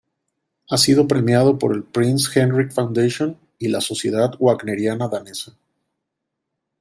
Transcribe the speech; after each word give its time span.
Ha 0.71 0.77
sido 0.79 1.07
premiado 1.07 1.59
por 1.59 1.75
el 1.75 1.83
Prince 1.83 2.39
Henrik 2.41 2.71
Foundation 2.71 3.37
y 3.59 3.67
la 3.67 3.81
Sociedad 3.81 4.31
Wagneriana 4.39 5.07
Danesa. 5.07 5.55